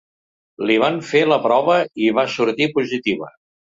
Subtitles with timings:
[0.69, 3.31] Li van fer la prova i va sortir positiva.